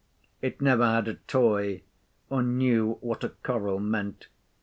It 0.41 0.59
never 0.61 0.83
had 0.83 1.07
a 1.07 1.13
toy, 1.13 1.83
or 2.31 2.41
knew 2.41 2.93
what 3.01 3.23
a 3.23 3.29
coral 3.29 3.79
meant. 3.79 4.29